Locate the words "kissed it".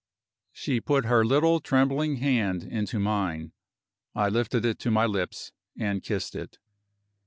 6.01-6.57